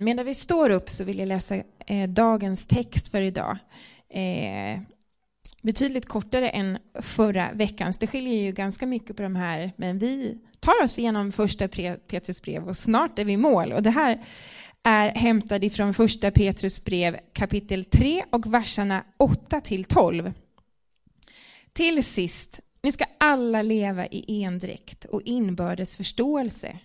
[0.00, 3.58] Medan vi står upp så vill jag läsa eh, dagens text för idag.
[4.10, 4.80] Eh,
[5.62, 7.98] betydligt kortare än förra veckans.
[7.98, 11.68] Det skiljer ju ganska mycket på de här, men vi tar oss igenom första
[12.08, 13.72] Petrus brev och snart är vi i mål.
[13.72, 14.24] Och det här
[14.82, 20.32] är hämtad ifrån första Petrus brev kapitel 3 och verserna 8 till 12.
[21.72, 26.78] Till sist, ni ska alla leva i endräkt och inbördes förståelse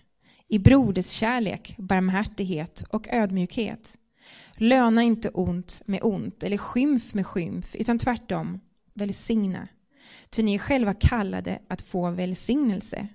[0.48, 3.96] i broderskärlek, barmhärtighet och ödmjukhet.
[4.56, 8.60] Löna inte ont med ont eller skymf med skymf, utan tvärtom
[8.94, 9.68] välsigna.
[10.30, 13.08] Ty ni är själva kallade att få välsignelse.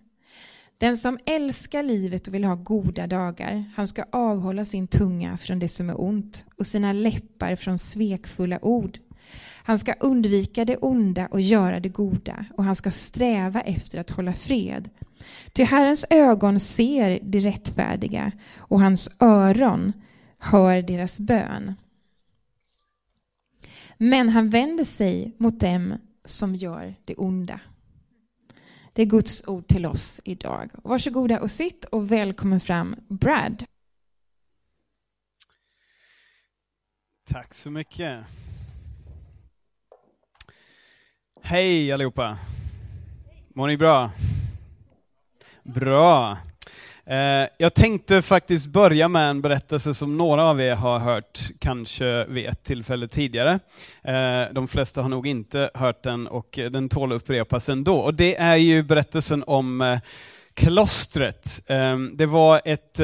[0.77, 5.59] Den som älskar livet och vill ha goda dagar, han ska avhålla sin tunga från
[5.59, 8.97] det som är ont och sina läppar från svekfulla ord.
[9.63, 14.09] Han ska undvika det onda och göra det goda och han ska sträva efter att
[14.09, 14.89] hålla fred.
[15.53, 19.93] Till Herrens ögon ser de rättfärdiga och hans öron
[20.37, 21.73] hör deras bön.
[23.97, 25.93] Men han vänder sig mot dem
[26.25, 27.59] som gör det onda.
[28.93, 30.69] Det är Guds ord till oss idag.
[30.83, 33.65] Varsågoda och sitt och välkommen fram Brad.
[37.29, 38.19] Tack så mycket.
[41.41, 42.37] Hej allihopa!
[43.55, 44.11] Mår ni bra?
[45.73, 46.37] Bra!
[47.05, 52.25] Eh, jag tänkte faktiskt börja med en berättelse som några av er har hört, kanske
[52.25, 53.59] vid ett tillfälle tidigare.
[54.03, 57.97] Eh, de flesta har nog inte hört den och den tål att upprepas ändå.
[57.97, 59.99] Och det är ju berättelsen om eh,
[60.53, 61.61] klostret.
[62.13, 62.99] Det var ett,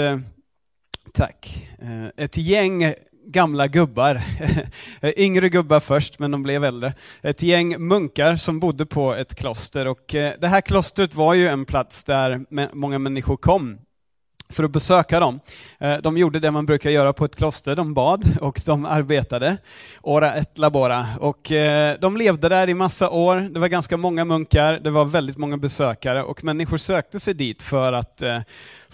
[1.13, 1.67] tack,
[2.17, 2.93] ett gäng
[3.25, 4.21] gamla gubbar,
[5.17, 6.93] yngre gubbar först, men de blev äldre.
[7.21, 11.47] Ett gäng munkar som bodde på ett kloster och eh, det här klostret var ju
[11.47, 12.45] en plats där
[12.75, 13.77] många människor kom
[14.49, 15.39] för att besöka dem.
[15.79, 19.57] Eh, de gjorde det man brukar göra på ett kloster, de bad och de arbetade.
[20.01, 21.07] Ora et labora.
[21.19, 25.05] Och eh, de levde där i massa år, det var ganska många munkar, det var
[25.05, 28.21] väldigt många besökare och människor sökte sig dit för att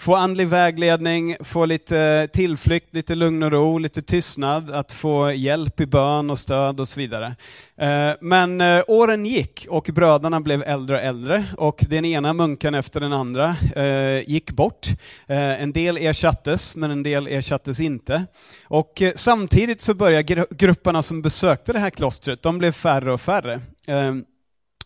[0.02, 5.80] få andlig vägledning, få lite tillflykt, lite lugn och ro, lite tystnad, att få hjälp
[5.80, 7.36] i bön och stöd och så vidare.
[7.78, 12.76] Eh, men eh, åren gick och bröderna blev äldre och äldre och den ena munken
[12.76, 14.88] efter den andra eh, gick bort.
[15.28, 18.26] En del ersattes, men en del ersattes inte.
[18.68, 23.60] Och samtidigt så började grupperna som besökte det här klostret, de blev färre och färre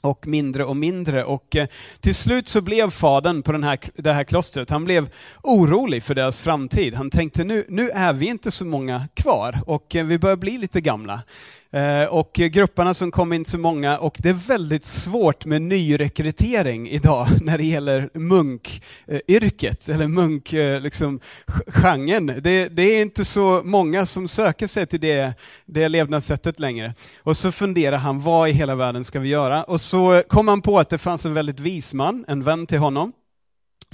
[0.06, 1.24] och mindre och mindre.
[1.24, 1.68] Och eh,
[2.00, 5.10] till slut så blev fadern på den här, det här klostret, han blev
[5.44, 6.94] orolig för deras framtid.
[6.94, 10.58] Han tänkte nu, nu är vi inte så många kvar och eh, vi börjar bli
[10.58, 11.22] lite gamla.
[11.72, 16.90] Eh, och grupperna som kom inte så många och det är väldigt svårt med nyrekrytering
[16.90, 20.76] idag när det gäller munkyrket, eller munkgenren.
[20.76, 21.20] Eh, liksom,
[22.42, 25.34] det, det är inte så många som söker sig till det,
[25.66, 26.94] det levnadssättet längre.
[27.24, 29.64] Och så funderar han, vad i hela världen ska vi göra?
[29.64, 32.80] Och så kom han på att det fanns en väldigt vis man, en vän till
[32.80, 33.12] honom,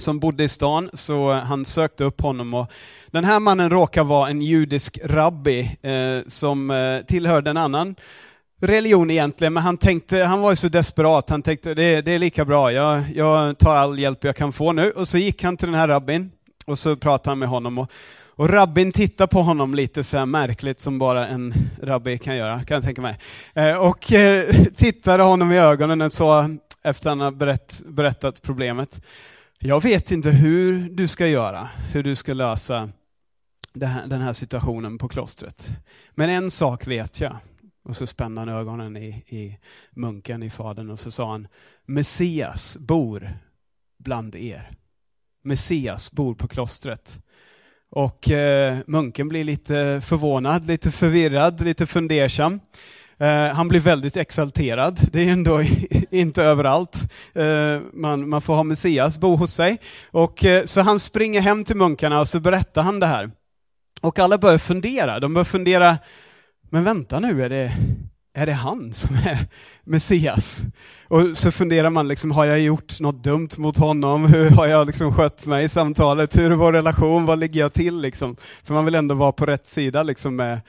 [0.02, 2.54] som bodde i stan, så eh, han sökte upp honom.
[2.54, 2.72] Och
[3.06, 7.94] den här mannen råkar vara en judisk rabbi eh, som eh, tillhörde en annan
[8.60, 12.18] religion egentligen, men han tänkte, han var ju så desperat, han tänkte det, det är
[12.18, 14.90] lika bra, jag, jag tar all hjälp jag kan få nu.
[14.90, 16.30] Och så gick han till den här rabbin
[16.66, 17.78] och så pratade han med honom.
[17.78, 17.90] Och,
[18.34, 22.74] och rabbin tittade på honom lite så märkligt som bara en rabbi kan göra, kan
[22.74, 23.18] jag tänka mig.
[23.54, 24.44] Eh, och eh,
[24.76, 26.48] tittade honom i ögonen och sa,
[26.82, 29.00] efter han har berätt, berättat problemet,
[29.64, 32.88] jag vet inte hur du ska göra, hur du ska lösa
[34.06, 35.70] den här situationen på klostret.
[36.14, 37.36] Men en sak vet jag.
[37.84, 39.58] Och så spände han ögonen i, i
[39.90, 41.48] munken, i fadern, och så sa han,
[41.86, 43.30] Messias bor
[43.98, 44.70] bland er.
[45.42, 47.18] Messias bor på klostret.
[47.90, 52.60] Och eh, munken blir lite förvånad, lite förvirrad, lite fundersam.
[53.22, 55.00] Eh, han blir väldigt exalterad.
[55.12, 55.62] Det är ändå
[56.10, 56.98] inte överallt
[57.34, 59.78] eh, man, man får ha Messias bo hos sig.
[60.10, 63.30] Och, eh, så han springer hem till munkarna och så berättar han det här.
[64.00, 65.20] Och alla börjar fundera.
[65.20, 65.98] De börjar fundera,
[66.70, 67.72] men vänta nu, är det,
[68.34, 69.38] är det han som är
[69.84, 70.62] Messias?
[71.08, 74.24] Och så funderar man, liksom, har jag gjort något dumt mot honom?
[74.34, 76.36] Hur har jag liksom skött mig i samtalet?
[76.36, 77.26] Hur är vår relation?
[77.26, 78.00] Vad ligger jag till?
[78.00, 78.36] Liksom?
[78.64, 80.60] För man vill ändå vara på rätt sida liksom, med,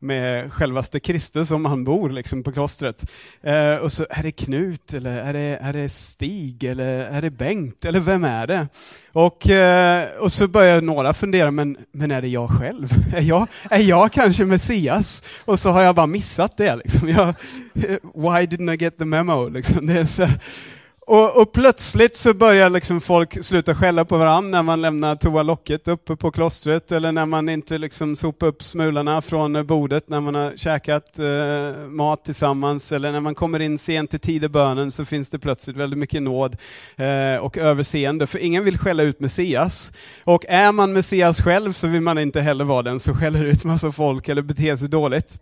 [0.00, 3.10] med självaste Kristus om han bor liksom på klostret.
[3.42, 7.30] Eh, och så är det Knut, eller är det, är det Stig, eller är det
[7.30, 8.68] Bengt, eller vem är det?
[9.12, 12.88] Och, eh, och så börjar några fundera, men, men är det jag själv?
[13.14, 15.22] Är jag, är jag kanske Messias?
[15.44, 16.76] Och så har jag bara missat det.
[16.76, 17.08] Liksom.
[17.08, 17.34] Jag,
[18.14, 19.48] why didn't I get the memo?
[19.48, 19.86] Liksom.
[19.86, 20.28] Det är så,
[21.10, 25.88] och, och, plötsligt så börjar liksom folk sluta skälla på varandra när man lämnar toalocket
[25.88, 30.34] uppe på klostret, eller när man inte liksom sopar upp smulorna från bordet när man
[30.34, 35.30] har käkat eh, mat tillsammans, eller när man kommer in sent i tidebönen så finns
[35.30, 36.56] det plötsligt väldigt mycket nåd
[36.96, 39.92] eh, och överseende, för ingen vill skälla ut Messias.
[40.24, 43.64] Och är man Messias själv så vill man inte heller vara den som skäller ut
[43.64, 45.38] massa folk eller beter sig dåligt.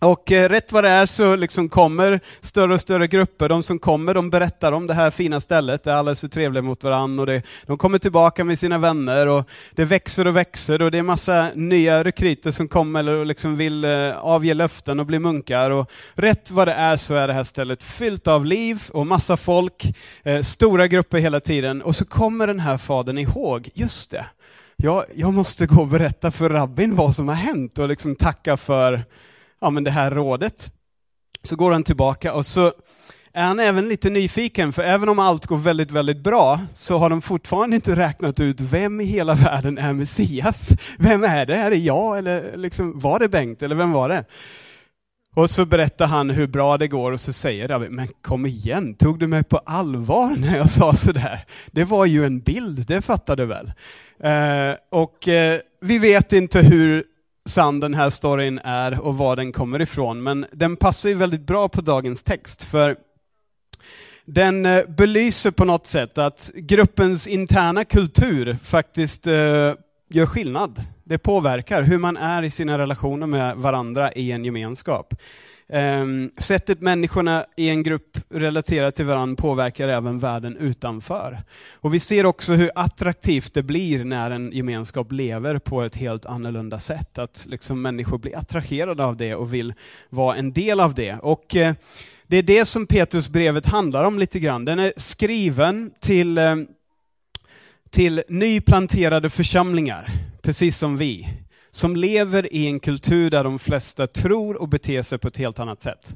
[0.00, 3.78] Och eh, rätt vad det är så liksom kommer större och större grupper, de som
[3.78, 7.22] kommer de berättar om det här fina stället där alla är så trevliga mot varandra
[7.22, 10.98] och det, de kommer tillbaka med sina vänner och det växer och växer och det
[10.98, 15.70] är massa nya rekryter som kommer och liksom vill eh, avge löften och bli munkar.
[15.70, 19.36] Och rätt vad det är så är det här stället fyllt av liv och massa
[19.36, 19.84] folk,
[20.22, 24.26] eh, stora grupper hela tiden och så kommer den här fadern ihåg, just det,
[24.76, 28.56] jag, jag måste gå och berätta för rabbin vad som har hänt och liksom tacka
[28.56, 29.04] för
[29.60, 30.72] ja, men det här rådet.
[31.42, 32.72] Så går han tillbaka och så
[33.32, 37.10] är han även lite nyfiken, för även om allt går väldigt, väldigt bra, så har
[37.10, 40.72] de fortfarande inte räknat ut vem i hela världen är Messias.
[40.98, 41.56] Vem är det?
[41.56, 42.18] Är det jag?
[42.18, 43.62] Eller liksom, var det Bengt?
[43.62, 44.24] Eller vem var det?
[45.34, 48.94] Och så berättar han hur bra det går och så säger David, men kom igen,
[48.94, 51.44] tog du mig på allvar när jag sa sådär?
[51.70, 53.72] Det var ju en bild, det fattar du väl?
[54.22, 57.04] Eh, och eh, vi vet inte hur
[57.46, 61.46] sann den här storyn är och var den kommer ifrån, men den passar ju väldigt
[61.46, 62.96] bra på dagens text, för
[64.24, 69.72] den eh, belyser på något sätt att gruppens interna kultur faktiskt eh,
[70.08, 70.82] gör skillnad.
[71.04, 75.14] Det påverkar hur man är i sina relationer med varandra i en gemenskap.
[75.68, 81.42] Um, sättet människorna i en grupp relaterar till varandra påverkar även världen utanför.
[81.72, 86.26] Och vi ser också hur attraktivt det blir när en gemenskap lever på ett helt
[86.26, 87.18] annorlunda sätt.
[87.18, 89.74] Att liksom människor blir attraherade av det och vill
[90.08, 91.18] vara en del av det.
[91.22, 91.72] Och uh,
[92.26, 94.64] Det är det som Petrusbrevet handlar om lite grann.
[94.64, 96.56] Den är skriven till, uh,
[97.90, 100.10] till nyplanterade församlingar,
[100.42, 101.28] precis som vi
[101.76, 105.58] som lever i en kultur där de flesta tror och beter sig på ett helt
[105.58, 106.14] annat sätt.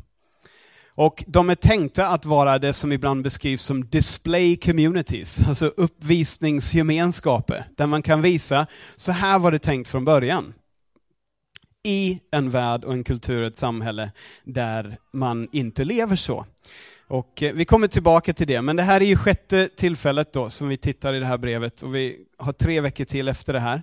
[0.95, 7.65] Och de är tänkta att vara det som ibland beskrivs som display communities, alltså uppvisningsgemenskaper,
[7.77, 8.67] där man kan visa,
[8.97, 10.55] så här var det tänkt från början.
[11.85, 14.11] I en värld och en kultur, ett samhälle,
[14.45, 16.47] där man inte lever så.
[17.09, 20.51] Och eh, vi kommer tillbaka till det, men det här är ju sjätte tillfället då
[20.51, 23.61] som vi tittar i det här brevet och vi har tre veckor till efter det
[23.61, 23.83] här.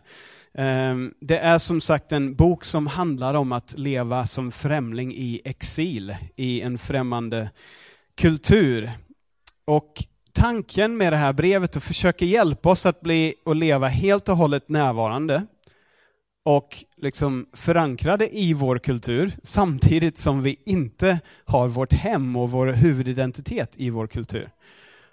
[0.53, 5.41] Ehm, det är som sagt en bok som handlar om att leva som främling i
[5.45, 7.49] exil, i en främmande
[8.17, 8.91] kultur.
[9.65, 9.93] Och
[10.33, 14.29] tanken med det här brevet är att försöka hjälpa oss att bli och leva helt
[14.29, 15.43] och hållet närvarande
[16.45, 22.67] och liksom förankrade i vår kultur samtidigt som vi inte har vårt hem och vår
[22.67, 24.49] huvudidentitet i vår kultur.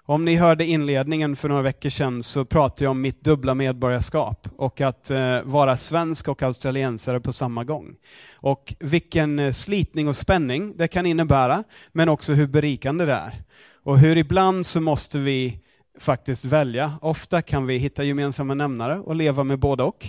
[0.07, 4.47] Om ni hörde inledningen för några veckor sedan så pratade jag om mitt dubbla medborgarskap
[4.57, 7.95] och att eh, vara svensk och australiensare på samma gång.
[8.33, 13.43] Och vilken eh, slitning och spänning det kan innebära, men också hur berikande det är.
[13.83, 15.59] Och hur ibland så måste vi
[15.99, 16.93] faktiskt välja.
[17.01, 20.05] Ofta kan vi hitta gemensamma nämnare och leva med både och.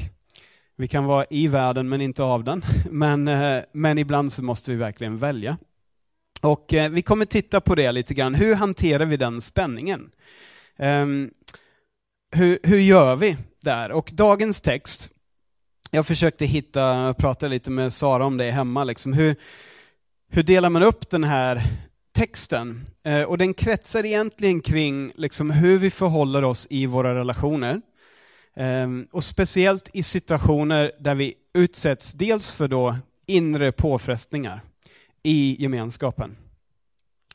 [0.77, 2.63] Vi kan vara i världen men inte av den.
[2.91, 5.57] Men, eh, men ibland så måste vi verkligen välja.
[6.41, 8.35] Och eh, vi kommer titta på det lite grann.
[8.35, 10.11] Hur hanterar vi den spänningen?
[10.79, 11.31] Um,
[12.31, 13.91] hur, hur gör vi där?
[13.91, 15.11] Och dagens text,
[15.91, 19.13] jag försökte hitta, prata lite med Sara om det hemma, liksom.
[19.13, 19.37] hur,
[20.31, 21.63] hur delar man upp den här
[22.15, 22.85] texten?
[23.05, 27.81] Eh, och den kretsar egentligen kring liksom, hur vi förhåller oss i våra relationer.
[28.57, 34.61] Eh, och speciellt i situationer där vi utsätts dels för då inre påfrestningar
[35.27, 36.37] i gemenskapen.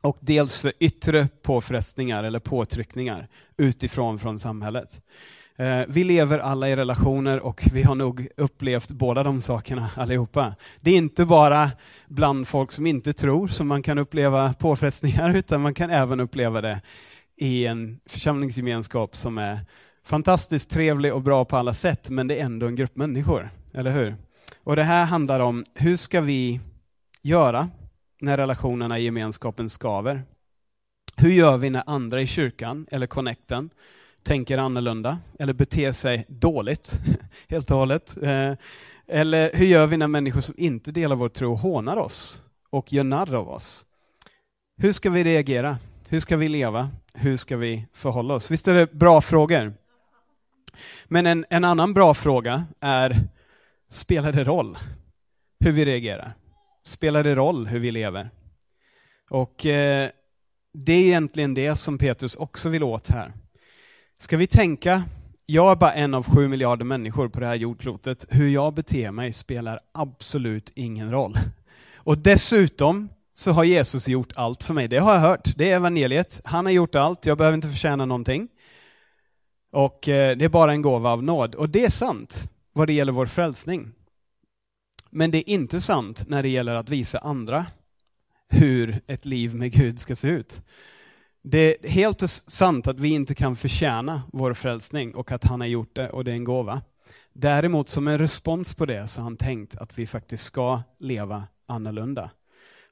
[0.01, 5.01] Och dels för yttre påfrestningar eller påtryckningar utifrån från samhället.
[5.57, 10.55] Eh, vi lever alla i relationer och vi har nog upplevt båda de sakerna allihopa.
[10.81, 11.71] Det är inte bara
[12.07, 16.61] bland folk som inte tror som man kan uppleva påfrestningar, utan man kan även uppleva
[16.61, 16.81] det
[17.37, 19.59] i en församlingsgemenskap som är
[20.05, 23.91] fantastiskt trevlig och bra på alla sätt, men det är ändå en grupp människor, eller
[23.91, 24.15] hur?
[24.63, 26.59] Och det här handlar om, hur ska vi
[27.21, 27.69] göra
[28.21, 30.23] när relationerna i gemenskapen skaver?
[31.15, 33.69] Hur gör vi när andra i kyrkan eller connecten
[34.23, 36.99] tänker annorlunda eller beter sig dåligt
[37.49, 38.17] helt och hållet?
[38.23, 38.53] Eh,
[39.07, 43.03] eller hur gör vi när människor som inte delar vår tro hånar oss och gör
[43.03, 43.85] narr av oss?
[44.77, 45.77] Hur ska vi reagera?
[46.07, 46.89] Hur ska vi leva?
[47.13, 48.51] Hur ska vi förhålla oss?
[48.51, 49.73] Visst är det bra frågor?
[51.05, 53.19] Men en, en annan bra fråga är,
[53.89, 54.77] spelar det roll
[55.59, 56.33] hur vi reagerar?
[56.83, 58.29] Spelar det roll hur vi lever?
[59.29, 60.09] Och eh,
[60.73, 63.33] det är egentligen det som Petrus också vill åt här.
[64.17, 65.03] Ska vi tänka,
[65.45, 68.25] jag är bara en av sju miljarder människor på det här jordklotet.
[68.29, 71.37] Hur jag beter mig spelar absolut ingen roll.
[71.95, 74.87] Och dessutom så har Jesus gjort allt för mig.
[74.87, 75.57] Det har jag hört.
[75.57, 76.41] Det är evangeliet.
[76.43, 77.25] Han har gjort allt.
[77.25, 78.47] Jag behöver inte förtjäna någonting.
[79.71, 81.55] Och eh, det är bara en gåva av nåd.
[81.55, 83.91] Och det är sant vad det gäller vår frälsning.
[85.11, 87.65] Men det är inte sant när det gäller att visa andra
[88.49, 90.61] hur ett liv med Gud ska se ut.
[91.43, 95.67] Det är helt sant att vi inte kan förtjäna vår frälsning och att han har
[95.67, 96.81] gjort det och det är en gåva.
[97.33, 101.43] Däremot som en respons på det så har han tänkt att vi faktiskt ska leva
[101.67, 102.29] annorlunda.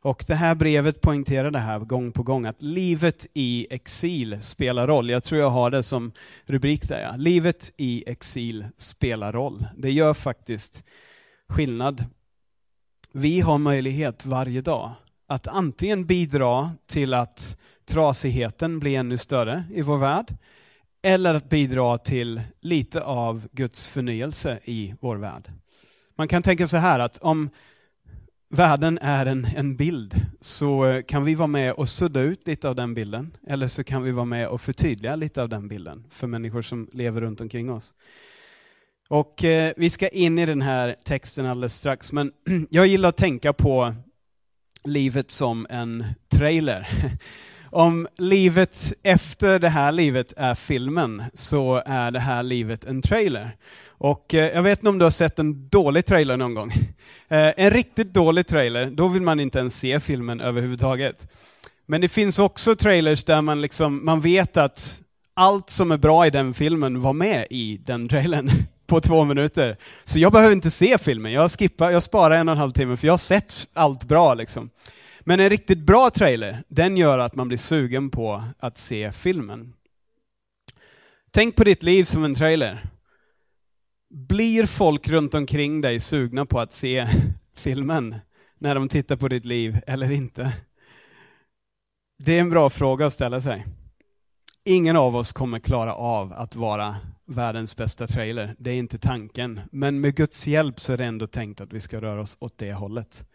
[0.01, 4.87] Och det här brevet poängterar det här gång på gång, att livet i exil spelar
[4.87, 5.09] roll.
[5.09, 6.11] Jag tror jag har det som
[6.45, 7.01] rubrik där.
[7.01, 7.15] Ja.
[7.17, 9.65] Livet i exil spelar roll.
[9.77, 10.83] Det gör faktiskt
[11.49, 12.05] skillnad.
[13.11, 14.91] Vi har möjlighet varje dag
[15.27, 20.35] att antingen bidra till att trasigheten blir ännu större i vår värld,
[21.01, 25.51] eller att bidra till lite av Guds förnyelse i vår värld.
[26.15, 27.49] Man kan tänka så här att om
[28.49, 32.69] världen är en, en bild så eh, kan vi vara med och sudda ut lite
[32.69, 36.05] av den bilden, eller så kan vi vara med och förtydliga lite av den bilden
[36.09, 37.93] för människor som lever runt omkring oss.
[39.09, 42.31] Och eh, Vi ska in i den här texten alldeles strax, men
[42.69, 43.93] jag gillar att tänka på
[44.83, 46.87] livet som en trailer.
[47.71, 53.57] Om livet efter det här livet är filmen, så är det här livet en trailer.
[53.87, 56.71] Och eh, jag vet inte om du har sett en dålig trailer någon gång?
[57.31, 61.27] Eh, en riktigt dålig trailer, då vill man inte ens se filmen överhuvudtaget.
[61.85, 65.01] Men det finns också trailers där man, liksom, man vet att
[65.33, 68.49] allt som är bra i den filmen var med i den trailern
[68.89, 69.77] på två minuter.
[70.03, 72.97] Så jag behöver inte se filmen, jag, skippar, jag sparar en och en halv timme
[72.97, 74.33] för jag har sett allt bra.
[74.33, 74.69] Liksom.
[75.19, 79.73] Men en riktigt bra trailer, den gör att man blir sugen på att se filmen.
[81.31, 82.79] Tänk på ditt liv som en trailer.
[84.09, 87.07] Blir folk runt omkring dig sugna på att se
[87.55, 88.15] filmen
[88.59, 90.53] när de tittar på ditt liv eller inte?
[92.23, 93.65] Det är en bra fråga att ställa sig.
[94.65, 96.95] Ingen av oss kommer klara av att vara
[97.29, 98.55] världens bästa trailer.
[98.57, 99.61] Det är inte tanken.
[99.71, 102.57] Men med Guds hjälp så är det ändå tänkt att vi ska röra oss åt
[102.57, 103.25] det hållet.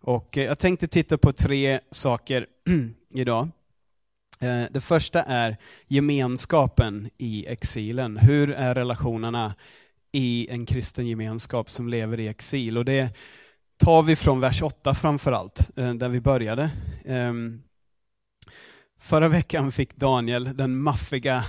[0.00, 2.46] Och eh, jag tänkte titta på tre saker
[3.14, 3.48] idag.
[4.40, 5.56] Eh, det första är
[5.86, 8.16] gemenskapen i exilen.
[8.16, 9.54] Hur är relationerna
[10.12, 12.78] i en kristen gemenskap som lever i exil?
[12.78, 13.16] Och det
[13.76, 16.70] tar vi från vers 8 framförallt, eh, där vi började.
[17.04, 17.62] Ehm,
[19.00, 21.44] förra veckan fick Daniel den maffiga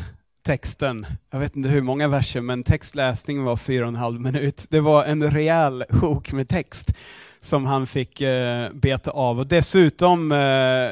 [0.46, 4.66] texten, jag vet inte hur många verser, men textläsningen var fyra och en halv minut.
[4.70, 6.94] Det var en rejäl sjok med text
[7.42, 9.40] som han fick eh, beta av.
[9.40, 10.90] Och dessutom eh,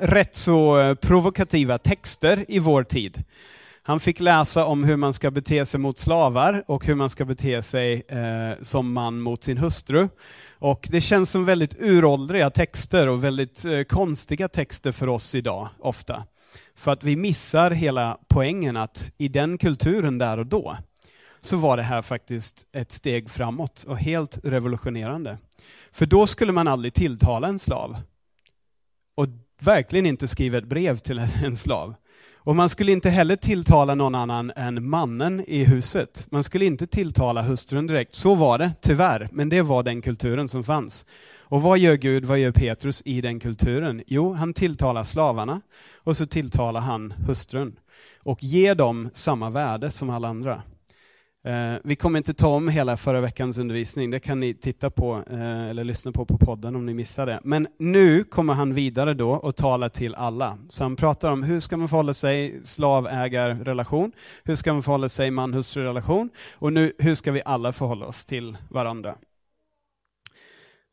[0.00, 3.24] rätt så eh, provokativa texter i vår tid.
[3.82, 7.24] Han fick läsa om hur man ska bete sig mot slavar och hur man ska
[7.24, 10.08] bete sig eh, som man mot sin hustru.
[10.58, 15.68] Och det känns som väldigt uråldriga texter och väldigt eh, konstiga texter för oss idag,
[15.80, 16.24] ofta.
[16.74, 20.76] För att vi missar hela poängen att i den kulturen där och då,
[21.40, 25.38] så var det här faktiskt ett steg framåt och helt revolutionerande.
[25.92, 27.96] För då skulle man aldrig tilltala en slav.
[29.14, 29.26] Och
[29.60, 31.94] verkligen inte skriva ett brev till en slav.
[32.42, 36.26] Och man skulle inte heller tilltala någon annan än mannen i huset.
[36.30, 38.14] Man skulle inte tilltala hustrun direkt.
[38.14, 39.28] Så var det, tyvärr.
[39.32, 41.06] Men det var den kulturen som fanns.
[41.50, 44.02] Och vad gör Gud, vad gör Petrus i den kulturen?
[44.06, 45.60] Jo, han tilltalar slavarna
[45.96, 47.78] och så tilltalar han hustrun.
[48.18, 50.62] Och ger dem samma värde som alla andra.
[51.44, 55.22] Eh, vi kommer inte ta om hela förra veckans undervisning, det kan ni titta på
[55.30, 57.40] eh, eller lyssna på på podden om ni missade det.
[57.44, 60.58] Men nu kommer han vidare då och talar till alla.
[60.68, 64.12] Så han pratar om hur ska man förhålla sig slavägarrelation,
[64.44, 68.56] hur ska man förhålla sig man-hustru-relation och nu hur ska vi alla förhålla oss till
[68.68, 69.14] varandra.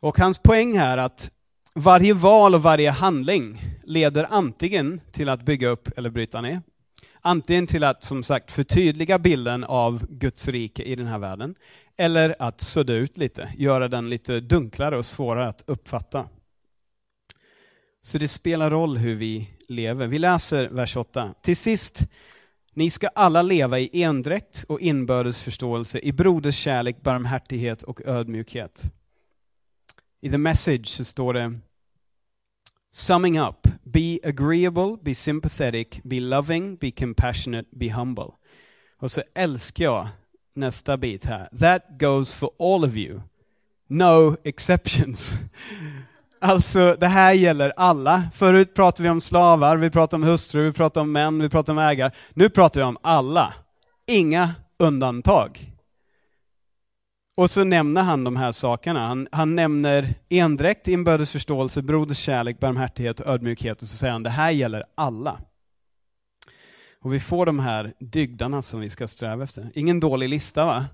[0.02, 1.32] Och hans poäng här är att
[1.76, 6.62] varje val och varje handling leder antingen till att bygga upp eller bryta ner.
[7.22, 11.56] Antingen till att som sagt förtydliga bilden av Guds rike i den här världen,
[11.98, 16.30] eller att sudda ut lite, göra den lite dunklare och svårare att uppfatta.
[18.02, 20.08] Så det spelar roll hur vi lever.
[20.08, 21.34] Vi läser vers 8.
[21.42, 22.02] Till sist,
[22.74, 28.84] ni ska alla leva i endräkt och inbördes förståelse, i broders kärlek, barmhärtighet och ödmjukhet.
[30.22, 31.60] I the message så står det
[32.92, 38.32] Summing up, be agreeable, be sympathetic, be loving, be compassionate, be humble.
[39.00, 40.08] Och så älskar jag
[40.56, 41.50] nästa bit här.
[41.60, 43.22] That goes for all of you.
[43.88, 45.38] No exceptions.
[46.42, 48.24] Alltså, det här gäller alla.
[48.34, 51.72] Förut pratade vi om slavar, vi pratade om hustrur, vi pratade om män, vi pratade
[51.72, 52.12] om ägare.
[52.34, 53.54] Nu pratar vi om alla.
[54.08, 55.77] Inga undantag.
[57.38, 59.08] Och så nämner han de här sakerna.
[59.08, 63.82] Han, han nämner endräkt, inbördes förståelse, broderskärlek, barmhärtighet och ödmjukhet.
[63.82, 65.40] Och så säger han, det här gäller alla.
[67.02, 69.72] Och vi får de här dygdarna som vi ska sträva efter.
[69.76, 70.86] Ingen dålig lista va?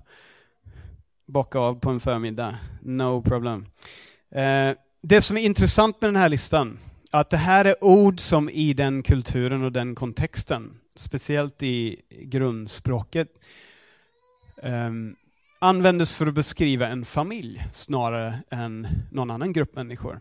[1.26, 2.58] Bocka av på en förmiddag.
[2.82, 3.66] No problem.
[4.34, 4.70] Eh,
[5.02, 6.78] det som är intressant med den här listan,
[7.10, 13.28] att det här är ord som i den kulturen och den kontexten, speciellt i grundspråket,
[14.62, 14.90] eh,
[15.64, 20.20] användes för att beskriva en familj snarare än någon annan grupp människor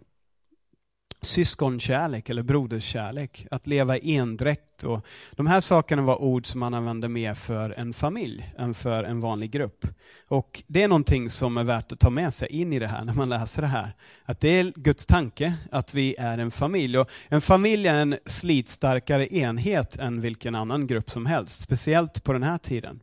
[1.25, 4.83] syskonkärlek eller broderskärlek, att leva i endräkt.
[4.83, 9.03] Och de här sakerna var ord som man använde mer för en familj än för
[9.03, 9.88] en vanlig grupp.
[10.27, 13.05] Och det är någonting som är värt att ta med sig in i det här
[13.05, 13.95] när man läser det här.
[14.25, 16.97] Att det är Guds tanke att vi är en familj.
[16.97, 22.33] Och en familj är en slitstarkare enhet än vilken annan grupp som helst, speciellt på
[22.33, 23.00] den här tiden.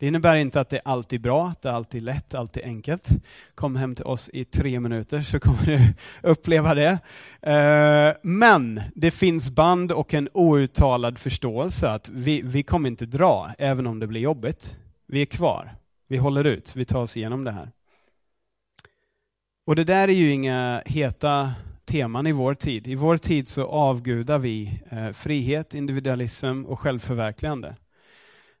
[0.00, 3.08] Det innebär inte att det alltid är bra, att det alltid är lätt, alltid enkelt.
[3.54, 5.94] Kom hem till oss i tre minuter så kommer du
[6.28, 6.98] uppleva det.
[7.42, 13.50] Eh, men det finns band och en outtalad förståelse att vi, vi kommer inte dra,
[13.58, 14.78] även om det blir jobbigt.
[15.06, 15.74] Vi är kvar,
[16.08, 17.70] vi håller ut, vi tar oss igenom det här.
[19.66, 21.52] Och det där är ju inga heta
[21.84, 22.86] teman i vår tid.
[22.86, 27.74] I vår tid så avgudar vi eh, frihet, individualism och självförverkligande.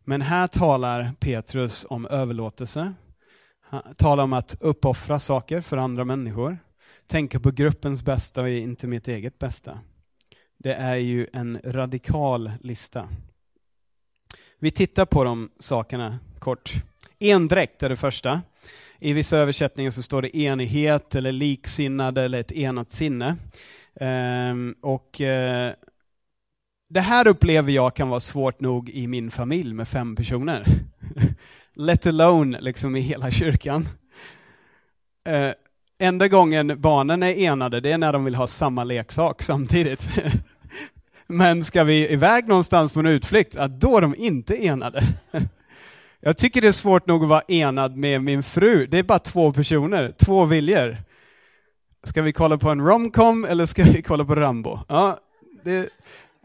[0.04, 2.92] Men här talar Petrus om överlåtelse.
[3.60, 6.58] Han talar om att uppoffra saker för andra människor.
[7.06, 9.78] Tänka på gruppens bästa och inte mitt eget bästa.
[10.58, 13.08] Det är ju en radikal lista.
[14.58, 16.72] Vi tittar på de sakerna kort.
[17.18, 18.42] Endräkt är det första.
[18.98, 23.36] I vissa översättningar så står det enighet eller liksinnade eller ett enat sinne.
[24.00, 25.72] Ehm, och eh,
[26.90, 30.66] det här upplever jag kan vara svårt nog i min familj med fem personer.
[31.74, 33.88] Let alone liksom i hela kyrkan.
[35.28, 35.50] Eh,
[35.98, 40.10] enda gången barnen är enade, det är när de vill ha samma leksak samtidigt.
[41.26, 45.04] Men ska vi iväg någonstans på en utflykt, ja, då är de inte enade.
[46.20, 48.86] Jag tycker det är svårt nog att vara enad med min fru.
[48.86, 50.96] Det är bara två personer, två viljor.
[52.04, 54.78] Ska vi kolla på en romcom eller ska vi kolla på Rambo?
[54.88, 55.18] Ja,
[55.64, 55.90] det,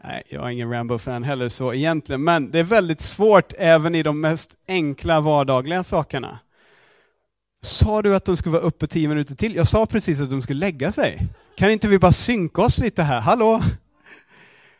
[0.04, 4.02] Nej, jag är ingen Rambo-fan heller så egentligen, men det är väldigt svårt även i
[4.02, 6.38] de mest enkla vardagliga sakerna.
[7.62, 9.54] Sa du att de skulle vara uppe tio minuter till?
[9.54, 11.28] Jag sa precis att de skulle lägga sig.
[11.56, 13.20] Kan inte vi bara synka oss lite här?
[13.20, 13.62] Hallå?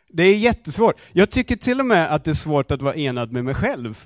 [0.09, 1.01] Det är jättesvårt.
[1.11, 4.05] Jag tycker till och med att det är svårt att vara enad med mig själv.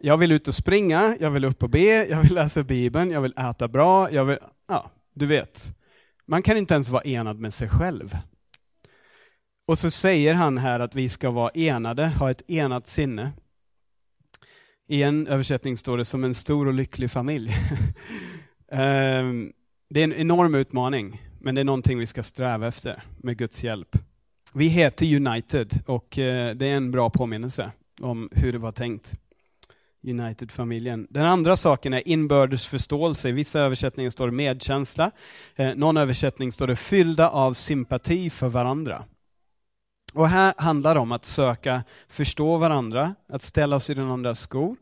[0.00, 3.20] Jag vill ut och springa, jag vill upp och be, jag vill läsa Bibeln, jag
[3.20, 4.38] vill äta bra, jag vill...
[4.68, 5.74] Ja, du vet.
[6.26, 8.16] Man kan inte ens vara enad med sig själv.
[9.70, 13.32] Och så säger han här att vi ska vara enade, ha ett enat sinne.
[14.88, 17.52] I en översättning står det som en stor och lycklig familj.
[18.72, 19.52] Ehm,
[19.90, 23.64] det är en enorm utmaning, men det är någonting vi ska sträva efter med Guds
[23.64, 23.98] hjälp.
[24.52, 29.12] Vi heter United och eh, det är en bra påminnelse om hur det var tänkt.
[30.06, 31.06] United-familjen.
[31.10, 33.28] Den andra saken är inbördes förståelse.
[33.28, 35.10] I vissa översättningar står det medkänsla.
[35.56, 39.04] Eh, någon översättning står det fyllda av sympati för varandra.
[40.14, 44.40] Och här handlar det om att söka förstå varandra, att ställa sig i den andras
[44.40, 44.76] skor,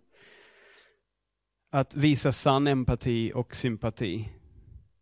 [1.72, 4.28] att visa sann empati och sympati.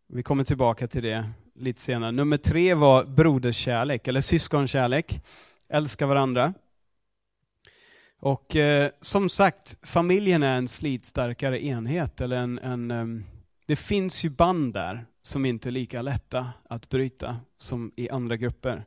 [0.09, 2.11] Vi kommer tillbaka till det lite senare.
[2.11, 5.21] Nummer tre var broderskärlek, eller syskonkärlek.
[5.69, 6.53] Älska varandra.
[8.19, 12.21] Och eh, som sagt, familjen är en slitstarkare enhet.
[12.21, 13.23] Eller en, en um,
[13.65, 18.37] det finns ju band där som inte är lika lätta att bryta som i andra
[18.37, 18.85] grupper.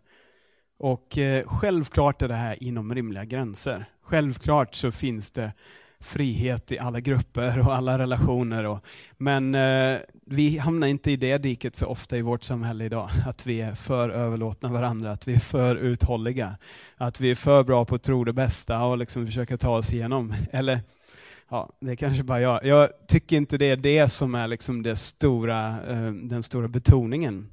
[0.81, 3.85] Och eh, självklart är det här inom rimliga gränser.
[4.03, 5.53] Självklart så finns det
[6.01, 8.67] frihet i alla grupper och alla relationer.
[8.67, 8.85] Och,
[9.17, 13.11] men eh, vi hamnar inte i det diket så ofta i vårt samhälle idag.
[13.27, 16.57] Att vi är för överlåtna varandra, att vi är för uthålliga.
[16.97, 19.93] Att vi är för bra på att tro det bästa och liksom försöka ta oss
[19.93, 20.35] igenom.
[20.51, 20.81] Eller,
[21.49, 22.65] ja, det är kanske bara jag.
[22.65, 27.47] Jag tycker inte det är det som är liksom det stora, eh, den stora betoningen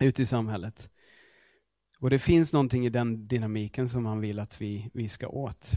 [0.00, 0.90] ute i samhället.
[2.00, 5.70] Och det finns någonting i den dynamiken som han vill att vi, vi ska åt.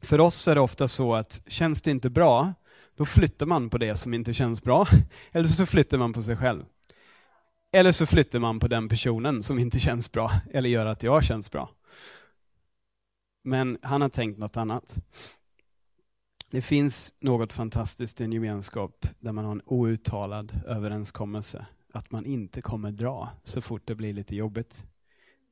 [0.00, 2.54] För oss är det ofta så att känns det inte bra,
[2.96, 4.86] då flyttar man på det som inte känns bra.
[5.32, 6.64] Eller så flyttar man på sig själv.
[7.72, 11.24] Eller så flyttar man på den personen som inte känns bra, eller gör att jag
[11.24, 11.70] känns bra.
[13.44, 14.96] Men han har tänkt något annat.
[16.50, 22.26] Det finns något fantastiskt i en gemenskap där man har en outtalad överenskommelse att man
[22.26, 24.84] inte kommer dra så fort det blir lite jobbigt.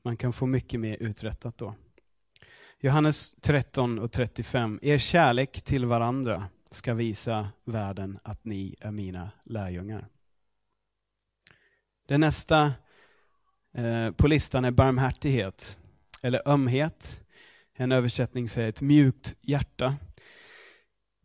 [0.05, 1.75] Man kan få mycket mer uträttat då.
[2.81, 4.79] Johannes 13 och 35.
[4.83, 10.09] Er kärlek till varandra ska visa världen att ni är mina lärjungar.
[12.09, 12.73] Det nästa
[13.75, 15.79] eh, på listan är barmhärtighet,
[16.23, 17.23] eller ömhet.
[17.75, 19.97] En översättning säger ett mjukt hjärta.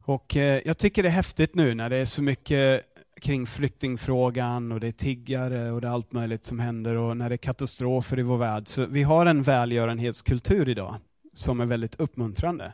[0.04, 2.92] Och eh, jag tycker det är häftigt nu när det är så mycket
[3.23, 7.29] kring flyktingfrågan och det är tiggare och det är allt möjligt som händer och när
[7.29, 8.67] det är katastrofer i vår värld.
[8.67, 10.95] Så vi har en välgörenhetskultur idag
[11.33, 12.73] som är väldigt uppmuntrande,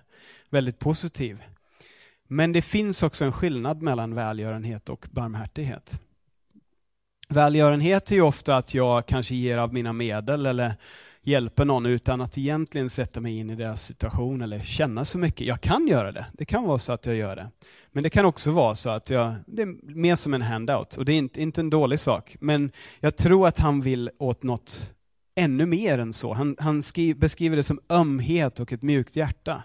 [0.49, 1.43] väldigt positiv.
[2.27, 6.01] Men det finns också en skillnad mellan välgörenhet och barmhärtighet.
[7.29, 10.73] Välgörenhet är ju ofta att jag kanske ger av mina medel eller
[11.23, 15.47] hjälper någon utan att egentligen sätta mig in i deras situation eller känna så mycket.
[15.47, 17.51] Jag kan göra det, det kan vara så att jag gör det.
[17.91, 21.05] Men det kan också vara så att jag, det är mer som en handout och
[21.05, 22.35] det är inte, inte en dålig sak.
[22.39, 24.93] Men jag tror att han vill åt något
[25.35, 26.33] ännu mer än så.
[26.33, 29.63] Han, han skriv, beskriver det som ömhet och ett mjukt hjärta.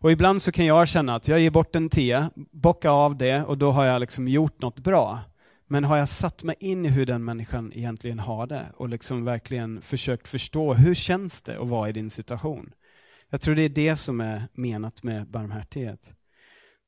[0.00, 3.42] Och ibland så kan jag känna att jag ger bort en te, bockar av det
[3.42, 5.20] och då har jag liksom gjort något bra.
[5.68, 9.24] Men har jag satt mig in i hur den människan egentligen har det och liksom
[9.24, 12.72] verkligen försökt förstå hur känns det att vara i din situation?
[13.30, 16.14] Jag tror det är det som är menat med barmhärtighet.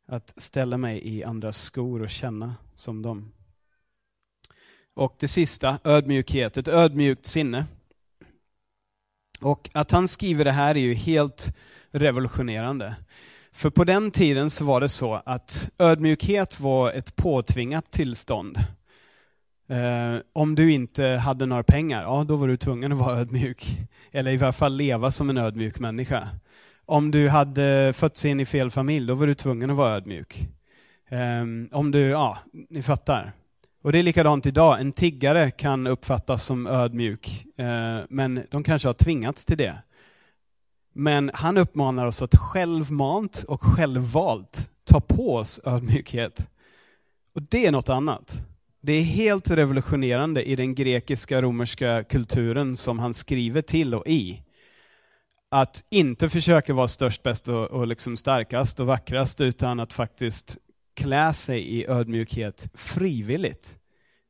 [0.09, 3.33] Att ställa mig i andras skor och känna som dem.
[4.95, 7.67] Och det sista, ödmjukhet, ett ödmjukt sinne.
[9.41, 11.57] Och att han skriver det här är ju helt
[11.91, 12.97] revolutionerande.
[13.59, 18.59] För på den tiden så var det så att ödmjukhet var ett påtvingat tillstånd.
[19.69, 23.79] Eh, om du inte hade några pengar, ja då var du tvungen att vara ödmjuk.
[24.13, 26.29] Eller i varje fall leva som en ödmjuk människa.
[26.87, 30.49] Om du hade fötts in i fel familj, då var du tvungen att vara ödmjuk.
[31.09, 32.39] Eh, om du, ja,
[32.71, 33.33] ni fattar.
[33.83, 38.89] Och det är likadant idag, en tiggare kan uppfattas som ödmjuk, eh, men de kanske
[38.89, 39.83] har tvingats till det.
[41.01, 46.49] Men han uppmanar oss att självmant och självvalt ta på oss ödmjukhet.
[47.35, 48.43] Och det är något annat.
[48.81, 54.43] Det är helt revolutionerande i den grekiska romerska kulturen som han skriver till och i.
[55.49, 60.59] Att inte försöka vara störst, bäst och, och liksom starkast och vackrast, utan att faktiskt
[60.95, 63.79] klä sig i ödmjukhet frivilligt.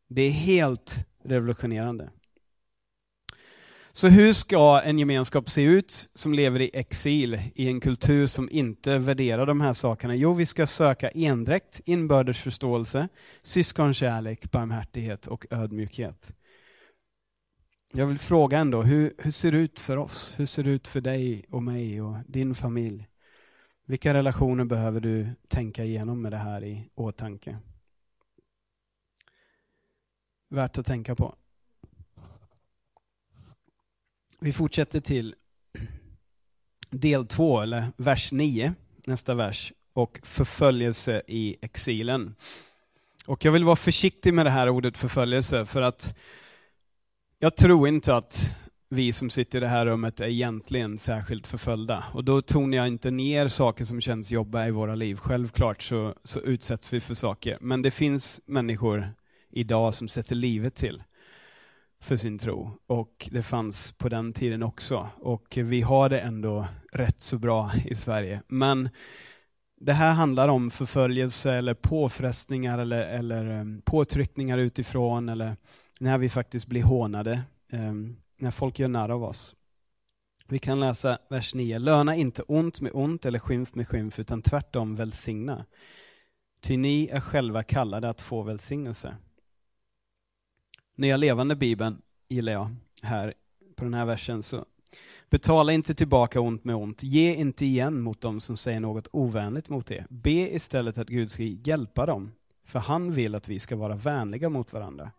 [0.08, 2.10] Det är helt revolutionerande.
[3.92, 8.48] Så hur ska en gemenskap se ut som lever i exil i en kultur som
[8.52, 10.14] inte värderar de här sakerna?
[10.14, 13.08] Jo, vi ska söka endräkt, inbördes förståelse,
[13.42, 16.34] syskonkärlek, barmhärtighet och ödmjukhet.
[17.92, 20.34] Jag vill fråga ändå, hur, hur ser det ut för oss?
[20.36, 23.08] Hur ser det ut för dig och mig och din familj?
[23.86, 27.58] Vilka relationer behöver du tänka igenom med det här i åtanke?
[30.50, 31.34] Värt att tänka på.
[34.40, 35.34] Vi fortsätter till
[36.90, 38.74] del två, eller vers 9,
[39.06, 42.34] nästa vers, och förföljelse i exilen.
[43.26, 46.18] Och jag vill vara försiktig med det här ordet förföljelse, för att
[47.38, 48.54] jag tror inte att
[48.90, 52.04] vi som sitter i det här rummet är egentligen särskilt förföljda.
[52.12, 55.16] Och då tonar jag inte ner saker som känns jobbiga i våra liv.
[55.16, 57.58] Självklart så, så utsätts vi för saker.
[57.60, 59.08] Men det finns människor
[59.50, 61.02] idag som sätter livet till
[62.00, 62.70] för sin tro.
[62.86, 65.08] Och det fanns på den tiden också.
[65.16, 68.42] Och vi har det ändå rätt så bra i Sverige.
[68.48, 68.88] Men
[69.80, 75.56] det här handlar om förföljelse eller påfrestningar eller, eller ehm, påtryckningar utifrån eller
[76.00, 79.54] när vi faktiskt blir hånade, ehm, när folk gör narr av oss.
[80.50, 81.78] Vi kan läsa vers 9.
[81.78, 85.64] Löna inte ont med ont eller skymf med skymf, utan tvärtom välsigna.
[86.60, 89.16] Ty ni är själva kallade att få välsignelse.
[90.98, 93.34] Nya levande bibeln gillar jag här
[93.76, 94.42] på den här versen.
[94.42, 94.64] Så
[95.30, 97.02] betala inte tillbaka ont med ont.
[97.02, 100.06] Ge inte igen mot dem som säger något ovänligt mot er.
[100.10, 102.32] Be istället att Gud ska hjälpa dem.
[102.64, 105.10] För han vill att vi ska vara vänliga mot varandra.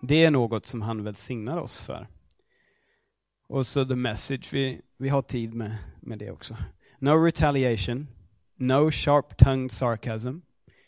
[0.00, 2.08] Det är något som han välsignar oss för.
[3.48, 6.56] Och så the message, vi, vi har tid med, med det också.
[6.98, 8.08] No retaliation,
[8.56, 10.38] no sharp-tongued sarcasm.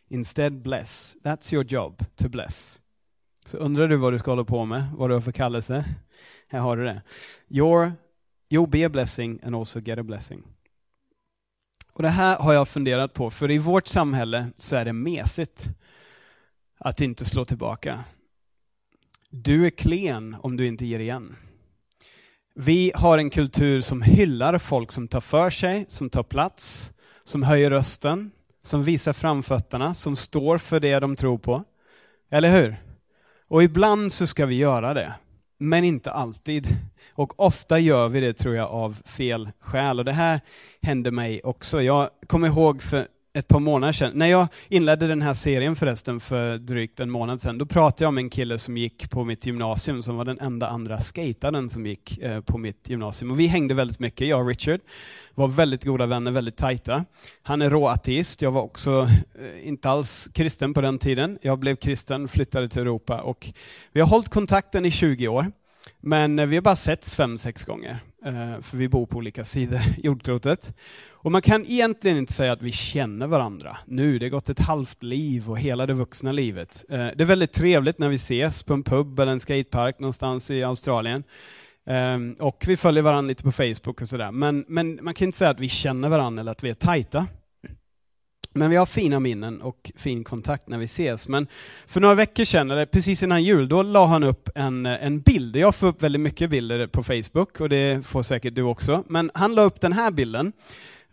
[0.09, 1.17] Instead bless.
[1.23, 2.81] That's your job, to bless.
[3.45, 5.85] Så undrar du vad du ska hålla på med, vad du har för kallelse?
[6.49, 7.03] Här har du det.
[7.49, 7.93] Your,
[8.51, 10.43] you'll be a blessing and also get a blessing.
[11.93, 15.65] Och det här har jag funderat på, för i vårt samhälle så är det mesigt
[16.79, 18.05] att inte slå tillbaka.
[19.31, 21.37] Du är klen om du inte ger igen.
[22.55, 26.93] Vi har en kultur som hyllar folk som tar för sig, som tar plats,
[27.25, 28.31] som höjer rösten,
[28.63, 31.65] som visar framfötterna, som står för det de tror på.
[32.31, 32.77] Eller hur?
[33.55, 35.13] Och ibland så ska vi göra det,
[35.59, 36.67] men inte alltid.
[37.15, 39.99] Och ofta gör vi det, tror jag, av fel skäl.
[39.99, 40.41] Och det här
[40.83, 41.83] hände mig också.
[41.83, 44.13] Jag kommer ihåg för ett par månader sedan.
[44.15, 48.15] När jag inledde den här serien förresten för drygt en månad sedan, då pratade jag
[48.15, 51.87] med en kille som gick på mitt gymnasium, som var den enda andra skataren som
[51.87, 53.31] gick eh, på mitt gymnasium.
[53.31, 54.81] Och vi hängde väldigt mycket, jag och Richard.
[55.35, 57.05] Var väldigt goda vänner, väldigt tajta.
[57.43, 59.09] Han är råateist, jag var också
[59.41, 61.39] eh, inte alls kristen på den tiden.
[61.43, 63.53] Jag blev kristen, flyttade till Europa och
[63.93, 65.53] vi har hållit kontakten i 20 år.
[66.01, 69.45] Men eh, vi har bara setts fem, sex gånger, eh, för vi bor på olika
[69.45, 70.75] sidor jordklotet.
[71.25, 74.19] Och man kan egentligen inte säga att vi känner varandra nu.
[74.19, 76.85] Det har gått ett halvt liv och hela det vuxna livet.
[76.89, 80.51] Eh, det är väldigt trevligt när vi ses på en pub eller en skatepark någonstans
[80.51, 81.25] i Australien.
[81.87, 84.33] Ehm, och vi följer varandra lite på Facebook och sådär.
[84.33, 87.27] Men, men man kan inte säga att vi känner varandra eller att vi är tajta.
[88.53, 91.29] Men vi har fina minnen och fin kontakt när vi ses.
[91.29, 91.47] Men
[91.87, 95.21] för några veckor sedan, eller precis innan jul, då la han upp en, eh, en
[95.21, 95.57] bild.
[95.57, 99.05] Jag får upp väldigt mycket bilder på Facebook och det får säkert du också.
[99.09, 100.53] Men han la upp den här bilden.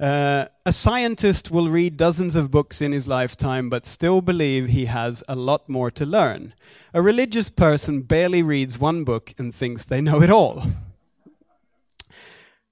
[0.02, 4.86] Uh, a scientist will read dozens of books in his lifetime but still believe he
[4.86, 6.54] has a lot more to learn.
[6.94, 10.64] A religious person barely reads one book and thinks they know it all.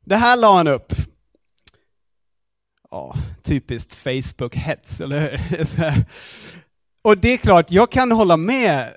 [0.05, 0.93] Det här la han upp.
[2.91, 6.03] Ja, typiskt Facebook-hets, eller hur?
[7.01, 8.95] Och det är klart, jag kan hålla med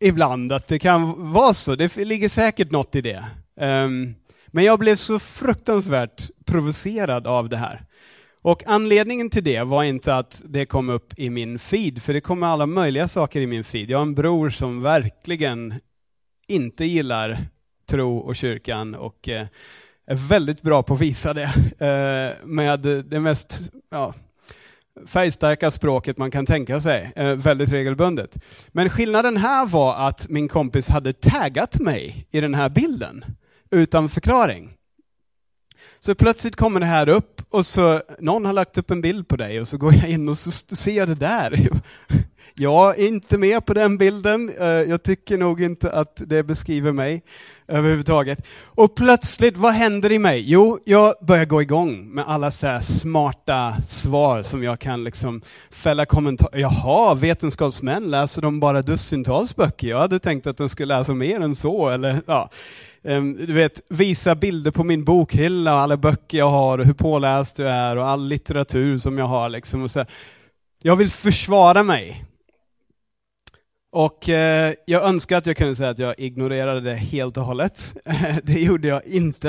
[0.00, 1.74] ibland att det kan vara så.
[1.74, 3.26] Det ligger säkert något i det.
[3.56, 4.14] Um,
[4.50, 7.84] men jag blev så fruktansvärt provocerad av det här.
[8.42, 12.20] Och anledningen till det var inte att det kom upp i min feed, för det
[12.20, 13.90] kommer alla möjliga saker i min feed.
[13.90, 15.74] Jag har en bror som verkligen
[16.48, 17.38] inte gillar
[17.90, 19.46] tro och kyrkan och eh,
[20.06, 21.42] är väldigt bra på att visa det
[21.78, 23.60] eh, med det mest
[23.90, 24.14] ja,
[25.06, 28.38] färgstarka språket man kan tänka sig, eh, väldigt regelbundet.
[28.68, 33.24] Men skillnaden här var att min kompis hade taggat mig i den här bilden
[33.70, 34.76] utan förklaring.
[35.98, 39.36] Så plötsligt kommer det här upp och så, någon har lagt upp en bild på
[39.36, 41.68] dig och så går jag in och så ser jag det där.
[42.54, 46.92] Jag är inte med på den bilden, eh, jag tycker nog inte att det beskriver
[46.92, 47.22] mig
[47.68, 48.46] överhuvudtaget.
[48.64, 50.44] Och plötsligt, vad händer i mig?
[50.46, 56.06] Jo, jag börjar gå igång med alla så smarta svar som jag kan liksom fälla
[56.06, 56.58] kommentarer.
[56.58, 59.88] Jaha, vetenskapsmän, läser de bara dussintals böcker?
[59.88, 62.50] Jag hade tänkt att de skulle läsa mer än så, eller ja.
[63.04, 66.92] Ehm, du vet, visa bilder på min bokhylla, och alla böcker jag har, och hur
[66.92, 69.48] påläst jag är och all litteratur som jag har.
[69.48, 70.04] Liksom, och så.
[70.82, 72.24] Jag vill försvara mig.
[73.92, 77.96] Och eh, jag önskar att jag kunde säga att jag ignorerade det helt och hållet.
[78.42, 79.48] det gjorde jag inte.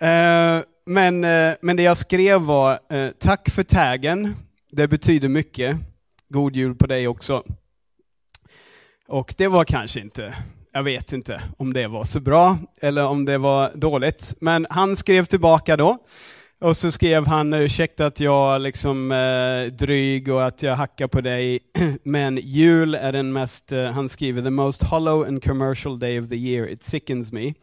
[0.00, 4.36] Eh, men, eh, men det jag skrev var, eh, tack för taggen,
[4.70, 5.76] det betyder mycket.
[6.28, 7.42] God jul på dig också.
[9.08, 10.34] Och det var kanske inte
[10.78, 14.34] jag vet inte om det var så bra eller om det var dåligt.
[14.40, 15.98] Men han skrev tillbaka då.
[16.60, 21.20] Och så skrev han, ursäkta att jag liksom eh, dryg och att jag hackar på
[21.20, 21.58] dig,
[22.02, 26.28] men jul är den mest, eh, han skriver, the most hollow and commercial day of
[26.28, 27.54] the year, it sickens me.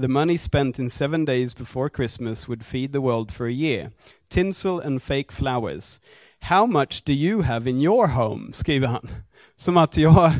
[0.00, 3.90] The money spent in seven days before Christmas would feed the world for a year.
[4.28, 6.00] Tinsel and fake flowers.
[6.40, 8.52] How much do you have in your home?
[8.52, 9.08] skriver han.
[9.56, 10.32] Som att jag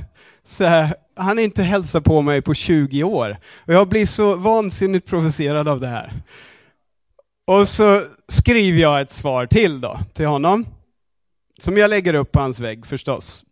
[0.50, 3.36] så här, han inte hälsat på mig på 20 år.
[3.66, 6.12] Och jag blir så vansinnigt provocerad av det här.
[7.46, 10.66] Och så skriver jag ett svar till då, till honom.
[11.58, 13.44] Som jag lägger upp på hans vägg förstås.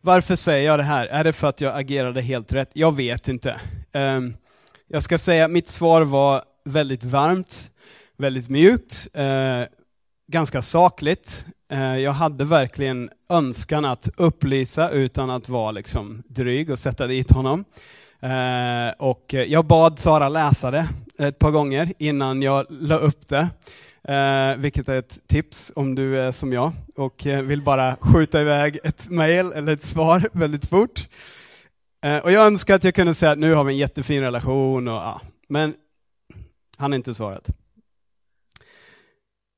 [0.00, 1.06] Varför säger jag det här?
[1.06, 2.70] Är det för att jag agerade helt rätt?
[2.72, 3.60] Jag vet inte.
[3.92, 4.36] Um,
[4.88, 7.70] jag ska säga att mitt svar var väldigt varmt,
[8.16, 9.66] väldigt mjukt, ehm,
[10.30, 11.46] ganska sakligt.
[11.72, 17.30] Eh, jag hade verkligen önskan att upplysa utan att vara liksom dryg och sätta dit
[17.30, 17.64] honom.
[18.20, 20.88] Eh, och jag bad Sara läsa det
[21.18, 23.48] ett par gånger innan jag la upp det.
[24.08, 28.40] Eh, vilket är ett tips om du är som jag och eh, vill bara skjuta
[28.40, 31.08] iväg ett mail eller ett svar väldigt fort.
[32.22, 34.94] Och jag önskar att jag kunde säga att nu har vi en jättefin relation, och,
[34.94, 35.74] ja, men
[36.78, 37.50] han har inte svarat.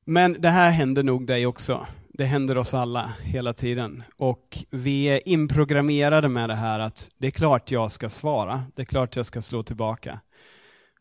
[0.04, 1.86] Men det här händer nog dig också.
[2.14, 4.02] Det händer oss alla hela tiden.
[4.16, 8.82] Och vi är inprogrammerade med det här att det är klart jag ska svara, det
[8.82, 10.20] är klart jag ska slå tillbaka.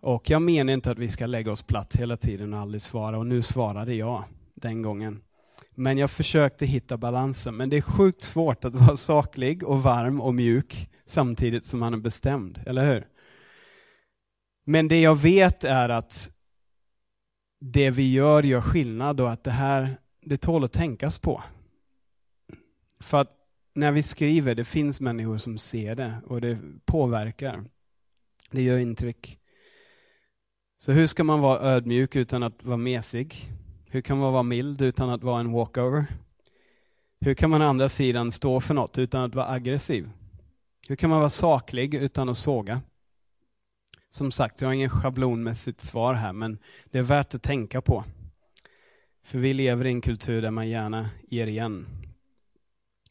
[0.01, 3.17] Och jag menar inte att vi ska lägga oss platt hela tiden och aldrig svara,
[3.17, 4.23] och nu svarade jag
[4.55, 5.21] den gången.
[5.75, 10.21] Men jag försökte hitta balansen, men det är sjukt svårt att vara saklig och varm
[10.21, 13.05] och mjuk samtidigt som man är bestämd, eller hur?
[14.65, 16.31] Men det jag vet är att
[17.61, 21.43] det vi gör gör skillnad och att det här det tål att tänkas på.
[22.99, 23.37] För att
[23.73, 27.63] när vi skriver, det finns människor som ser det och det påverkar.
[28.51, 29.37] Det gör intryck.
[30.77, 33.35] Så hur ska man vara ödmjuk utan att vara mesig?
[33.89, 36.05] Hur kan man vara mild utan att vara en walkover?
[37.19, 40.09] Hur kan man å andra sidan stå för något utan att vara aggressiv?
[40.87, 42.81] Hur kan man vara saklig utan att såga?
[44.13, 46.57] Som sagt, jag har ingen schablonmässigt svar här, men
[46.91, 48.03] det är värt att tänka på.
[49.23, 51.85] För vi lever i en kultur där man gärna ger igen.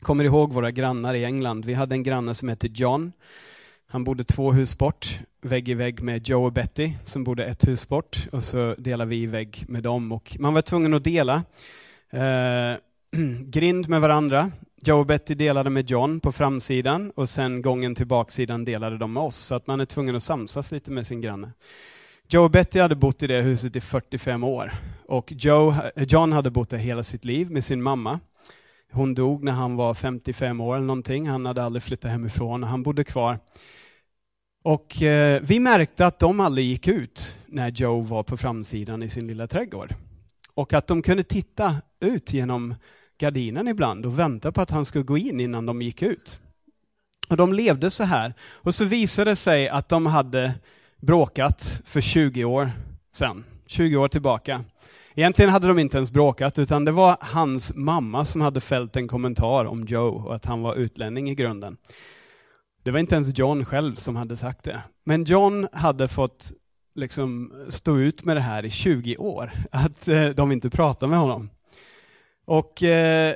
[0.01, 1.65] Kommer ihåg våra grannar i England.
[1.65, 3.13] Vi hade en granne som hette John.
[3.87, 7.69] Han bodde två hus bort, vägg i vägg med Joe och Betty som bodde ett
[7.69, 8.29] hus bort.
[8.33, 10.13] Och så delade vi vägg med dem.
[10.13, 11.35] Och man var tvungen att dela
[12.11, 12.77] eh,
[13.47, 14.51] grind med varandra.
[14.83, 19.13] Joe och Betty delade med John på framsidan och sen gången till baksidan delade de
[19.13, 19.37] med oss.
[19.37, 21.53] Så att man är tvungen att samsas lite med sin granne.
[22.29, 24.73] Joe och Betty hade bott i det huset i 45 år.
[25.07, 28.21] Och Joe, John hade bott där hela sitt liv med sin mamma.
[28.93, 31.29] Hon dog när han var 55 år eller någonting.
[31.29, 32.63] Han hade aldrig flyttat hemifrån.
[32.63, 33.39] och Han bodde kvar.
[34.65, 39.09] Och eh, vi märkte att de aldrig gick ut när Joe var på framsidan i
[39.09, 39.95] sin lilla trädgård.
[40.55, 42.75] Och att de kunde titta ut genom
[43.21, 46.41] gardinen ibland och väntade på att han skulle gå in innan de gick ut.
[47.29, 48.35] Och de levde så här.
[48.41, 50.55] Och så visade det sig att de hade
[51.01, 52.71] bråkat för 20 år
[53.15, 53.45] sedan.
[53.67, 54.65] 20 år tillbaka.
[55.15, 59.09] Egentligen hade de inte ens bråkat, utan det var hans mamma som hade fällt en
[59.09, 61.77] kommentar om Joe och att han var utlänning i grunden.
[62.83, 64.83] Det var inte ens John själv som hade sagt det.
[65.05, 66.53] Men John hade fått
[66.95, 71.19] liksom stå ut med det här i 20 år, att eh, de inte pratade med
[71.19, 71.51] honom.
[72.47, 73.35] Och eh,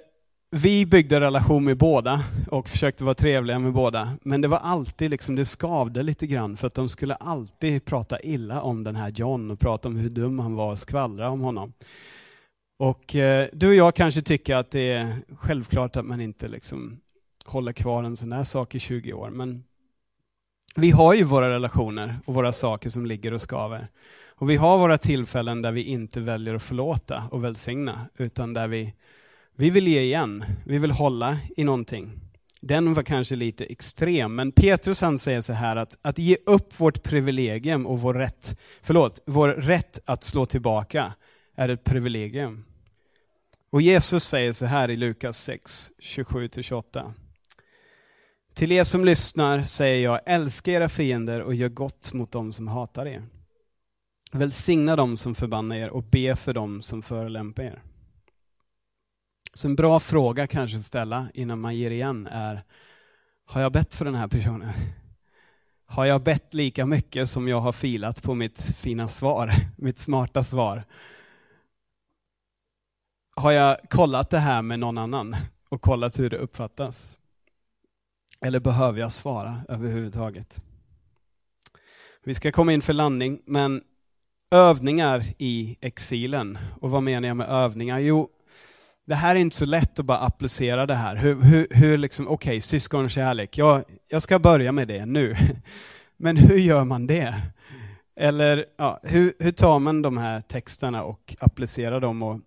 [0.50, 4.16] vi byggde relation med båda och försökte vara trevliga med båda.
[4.22, 8.20] Men det var alltid liksom, det skavde lite grann för att de skulle alltid prata
[8.20, 11.40] illa om den här John och prata om hur dum han var och skvallra om
[11.40, 11.72] honom.
[12.78, 17.00] Och eh, du och jag kanske tycker att det är självklart att man inte liksom
[17.44, 19.30] håller kvar en sån här sak i 20 år.
[19.30, 19.64] Men
[20.76, 23.88] vi har ju våra relationer och våra saker som ligger och skaver.
[24.36, 28.68] Och vi har våra tillfällen där vi inte väljer att förlåta och välsigna, utan där
[28.68, 28.94] vi,
[29.56, 30.44] vi vill ge igen.
[30.66, 32.10] Vi vill hålla i någonting.
[32.60, 36.80] Den var kanske lite extrem, men Petrus han säger så här att, att ge upp
[36.80, 41.14] vårt privilegium och vår rätt, förlåt, vår rätt att slå tillbaka
[41.56, 42.64] är ett privilegium.
[43.70, 47.12] Och Jesus säger så här i Lukas 6, 27-28.
[48.54, 52.68] Till er som lyssnar säger jag, älska era fiender och gör gott mot dem som
[52.68, 53.22] hatar er.
[54.36, 57.82] Välsigna dem som förbannar er och be för dem som förolämpar er.
[59.52, 62.62] Så en bra fråga kanske att ställa innan man ger igen är,
[63.44, 64.72] har jag bett för den här personen?
[65.86, 70.44] Har jag bett lika mycket som jag har filat på mitt fina svar, mitt smarta
[70.44, 70.84] svar?
[73.36, 75.36] Har jag kollat det här med någon annan
[75.68, 77.18] och kollat hur det uppfattas?
[78.40, 80.62] Eller behöver jag svara överhuvudtaget?
[82.24, 83.82] Vi ska komma in för landning, men
[84.54, 86.58] övningar i exilen.
[86.80, 87.98] Och vad menar jag med övningar?
[87.98, 88.28] Jo,
[89.06, 91.16] det här är inte så lätt att bara applicera det här.
[91.16, 95.36] Hur, hur, hur liksom, okej, okay, syskonkärlek, jag, jag ska börja med det nu.
[96.16, 97.34] Men hur gör man det?
[98.16, 102.22] Eller ja, hur, hur tar man de här texterna och applicerar dem?
[102.22, 102.40] Och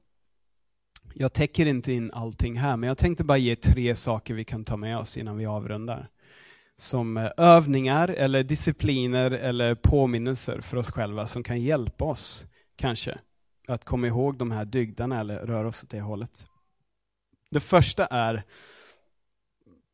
[1.13, 4.65] jag täcker inte in allting här, men jag tänkte bara ge tre saker vi kan
[4.65, 6.09] ta med oss innan vi avrundar
[6.77, 13.17] som eh, övningar eller discipliner eller påminnelser för oss själva som kan hjälpa oss, kanske,
[13.67, 16.47] att komma ihåg de här dygderna eller röra oss åt det hållet.
[17.51, 18.43] Det första är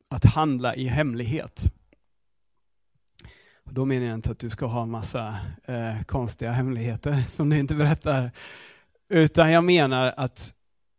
[0.10, 1.64] att handla i hemlighet.
[3.64, 7.60] Då menar jag inte att du ska ha en massa eh, konstiga hemligheter som du
[7.60, 8.32] inte berättar.
[9.10, 10.54] Utan jag menar att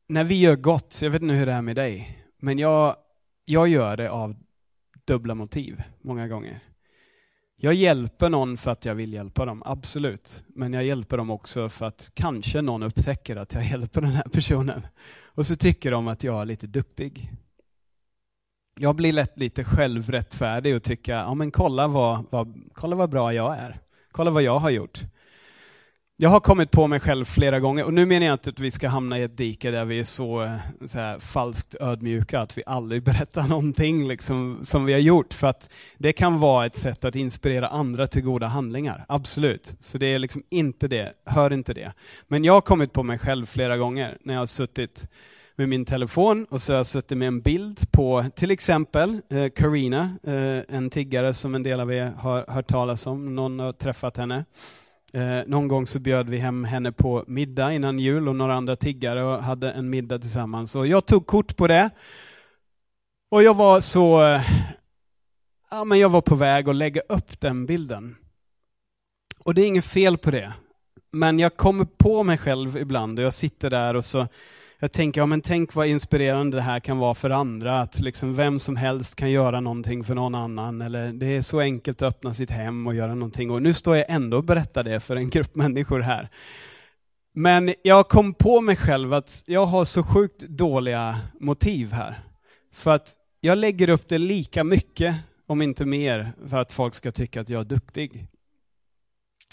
[0.09, 2.97] när vi gör gott, jag vet inte hur det är med dig, men jag,
[3.44, 4.37] jag gör det av
[5.07, 6.61] dubbla motiv många gånger.
[7.57, 10.45] Jag hjälper någon för att jag vill hjälpa dem, absolut.
[10.49, 14.29] Men jag hjälper dem också för att kanske någon upptäcker att jag hjälper den här
[14.33, 14.87] personen.
[15.25, 17.31] Och så tycker de att jag är lite duktig.
[18.81, 23.35] Jag blir lätt lite självrättfärdig och tycker, ja men kolla vad, vad, kolla vad bra
[23.35, 23.81] jag är.
[24.11, 25.01] Kolla vad jag har gjort.
[26.16, 28.70] Jag har kommit på mig själv flera gånger, och nu menar jag inte att vi
[28.70, 32.59] ska hamna i ett dike där vi är så, eh, så här, falskt ödmjuka att
[32.59, 36.76] vi aldrig berättar någonting liksom, som vi har gjort, för att det kan vara ett
[36.76, 39.76] sätt att inspirera andra till goda handlingar, absolut.
[39.80, 41.93] Så det är liksom inte det, hör inte det.
[42.28, 45.09] Men jag har kommit på mig själv flera gånger när jag har suttit
[45.57, 49.49] med min telefon och så har jag suttit med en bild på till exempel eh,
[49.57, 53.72] Karina, eh, en tiggare som en del av er har hört talas om, någon har
[53.72, 54.45] träffat henne.
[55.15, 58.77] Eh, någon gång så bjöd vi hem henne på middag innan jul och några andra
[58.77, 60.75] tiggare och hade en middag tillsammans.
[60.75, 61.91] Och jag tog kort på det.
[63.31, 64.25] Och jag var så...
[64.25, 64.43] Eh,
[65.71, 68.17] ja, men jag var på väg att lägga upp den bilden.
[69.45, 70.53] Och det är inget fel på det.
[71.12, 74.27] Men jag kommer på mig själv ibland och jag sitter där och så
[74.85, 78.37] jag tänker, ja men tänk vad inspirerande det här kan vara för andra, att liksom
[78.37, 82.09] vem som helst kan göra någonting för någon annan, eller det är så enkelt att
[82.09, 83.51] öppna sitt hem och göra någonting.
[83.51, 86.28] Och nu står jag ändå och berättar det för en grupp människor här.
[87.35, 92.18] Men jag kom på mig själv att jag har så sjukt dåliga motiv här.
[92.72, 95.16] För att jag lägger upp det lika mycket,
[95.47, 98.26] om inte mer, för att folk ska tycka att jag är duktig.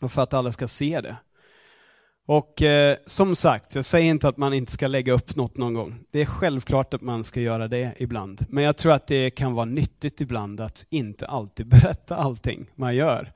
[0.02, 1.16] Och för att alla ska se det.
[2.28, 5.74] Och eh, som sagt, jag säger inte att man inte ska lägga upp något någon
[5.74, 6.00] gång.
[6.12, 8.46] Det är självklart att man ska göra det ibland.
[8.50, 12.96] Men jag tror att det kan vara nyttigt ibland att inte alltid berätta allting man
[12.96, 13.34] gör.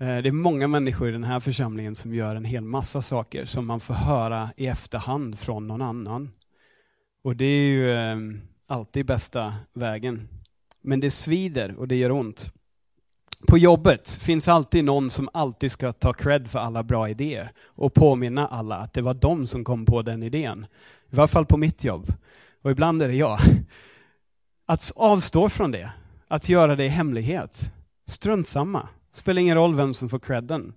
[0.00, 3.44] Eh, det är många människor i den här församlingen som gör en hel massa saker
[3.44, 6.30] som man får höra i efterhand från någon annan.
[7.22, 8.16] Och det är ju eh,
[8.66, 10.28] alltid bästa vägen.
[10.82, 12.52] Men det svider och det gör ont
[13.46, 17.94] på jobbet finns alltid någon som alltid ska ta cred för alla bra idéer och
[17.94, 20.66] påminna alla att det var de som kom på den idén.
[21.10, 22.12] I varje fall på mitt jobb.
[22.62, 23.38] Och ibland är det jag.
[24.66, 25.90] Att avstå från det,
[26.28, 27.72] att göra det i hemlighet.
[28.06, 28.88] Strunt samma.
[29.12, 30.72] Spelar ingen roll vem som får credden.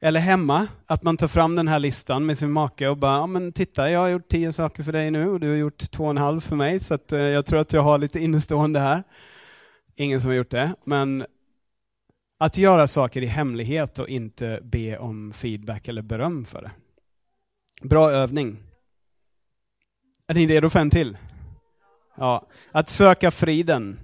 [0.00, 3.26] Eller hemma, att man tar fram den här listan med sin make och bara, ja
[3.26, 6.04] men titta, jag har gjort tio saker för dig nu och du har gjort två
[6.04, 8.80] och en halv för mig, så att, eh, jag tror att jag har lite innestående
[8.80, 9.02] här.
[9.96, 11.24] Ingen som har gjort det, men
[12.38, 16.70] att göra saker i hemlighet och inte be om feedback eller beröm för det.
[17.88, 18.62] Bra övning.
[20.26, 21.18] Är ni redo för en till?
[22.16, 22.46] Ja.
[22.72, 23.98] Att söka friden.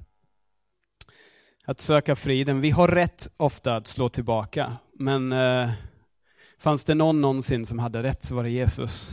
[1.64, 2.60] Att söka friden.
[2.60, 5.70] Vi har rätt ofta att slå tillbaka, men eh,
[6.58, 9.10] fanns det någon någonsin som hade rätt så var det Jesus.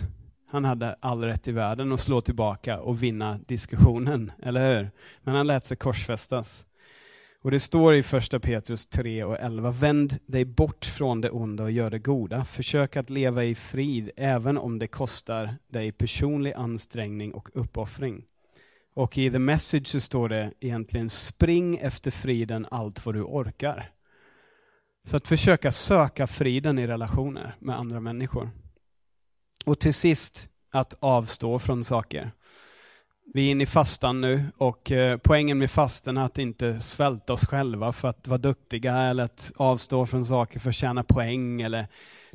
[0.51, 4.91] Han hade all rätt i världen att slå tillbaka och vinna diskussionen, eller hur?
[5.21, 6.65] Men han lät sig korsfästas.
[7.41, 11.63] Och det står i första Petrus 3 och 11, vänd dig bort från det onda
[11.63, 12.45] och gör det goda.
[12.45, 18.25] Försök att leva i frid, även om det kostar dig personlig ansträngning och uppoffring.
[18.93, 23.91] Och i the message så står det egentligen, spring efter friden allt vad du orkar.
[25.03, 28.49] Så att försöka söka friden i relationer med andra människor.
[29.65, 32.31] Och till sist, att avstå från saker.
[33.33, 37.33] Vi är inne i fastan nu och eh, poängen med fastan är att inte svälta
[37.33, 41.61] oss själva för att vara duktiga eller att avstå från saker för att tjäna poäng.
[41.61, 41.87] Eller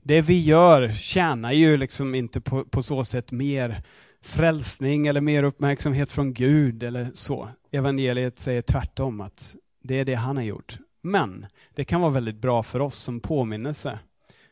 [0.02, 3.82] det vi gör tjänar ju liksom inte på, på så sätt mer
[4.22, 7.48] frälsning eller mer uppmärksamhet från Gud eller så.
[7.72, 10.78] Evangeliet säger tvärtom att det är det han har gjort.
[11.02, 13.98] Men det kan vara väldigt bra för oss som påminnelse.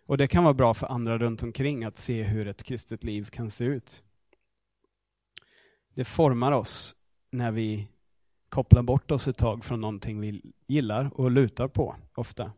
[0.07, 3.25] Och det kan vara bra för andra runt omkring att se hur ett kristet liv
[3.25, 4.03] kan se ut.
[5.95, 6.95] Det formar oss
[7.31, 7.89] när vi
[8.49, 12.53] kopplar bort oss ett tag från någonting vi gillar och lutar på ofta.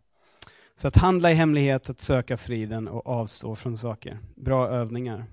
[0.77, 4.19] Så att handla i hemlighet, att söka friden och avstå från saker.
[4.37, 5.27] Bra övningar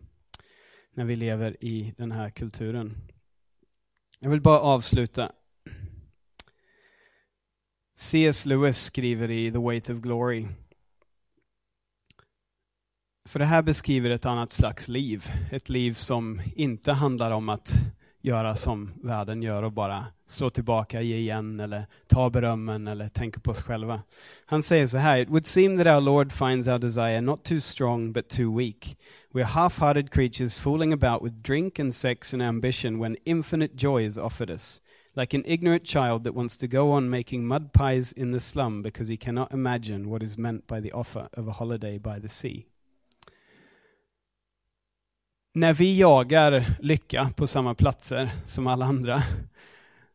[0.95, 2.97] när vi lever i den här kulturen.
[4.19, 5.31] Jag vill bara avsluta.
[7.97, 8.45] C.S.
[8.45, 10.47] Lewis skriver i The Weight of Glory
[13.25, 15.27] för det här beskriver ett annat slags liv.
[15.51, 17.73] Ett liv som inte handlar om att
[18.21, 23.39] göra som världen gör och bara slå tillbaka, ge igen eller ta berömmen eller tänka
[23.39, 24.01] på oss själva.
[24.45, 27.59] Han säger så här, It would seem that our Lord finds our desire not too
[27.59, 28.97] strong but too weak.
[29.33, 34.05] We are half-hearted creatures fooling about with drink and sex and ambition when infinite joy
[34.05, 34.81] is offered us.
[35.15, 38.81] Like an ignorant child that wants to go on making mud pies in the slum
[38.81, 42.29] because he cannot imagine what is meant by the offer of a holiday by the
[42.29, 42.70] sea
[45.53, 49.23] när vi jagar lycka på samma platser som alla andra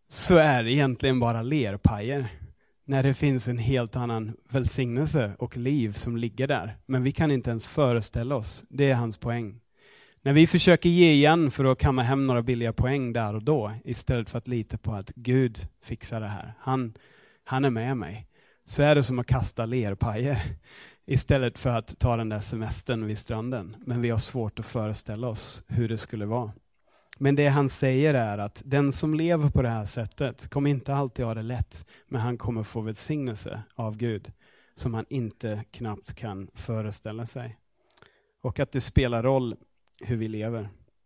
[0.09, 2.27] så är det egentligen bara lerpajer.
[2.85, 6.77] När det finns en helt annan välsignelse och liv som ligger där.
[6.87, 8.65] Men vi kan inte ens föreställa oss.
[8.69, 9.61] Det är hans poäng.
[10.23, 13.73] När vi försöker ge igen för att kamma hem några billiga poäng där och då
[13.85, 16.55] istället för att lita på att Gud fixar det här.
[16.59, 16.95] Han,
[17.45, 18.27] han är med mig.
[18.65, 20.43] Så är det som att kasta lerpajer
[21.07, 23.77] istället för att ta den där semestern vid stranden.
[23.87, 26.53] Men vi har svårt att föreställa oss hur det skulle vara.
[27.19, 30.95] Men det han säger är att den som lever på det här sättet kommer inte
[30.95, 34.33] alltid ha det lätt, men han kommer få välsignelse av Gud
[34.75, 37.59] som han inte knappt kan föreställa sig.
[38.43, 39.57] Och att det spelar roll
[40.01, 40.69] hur vi lever.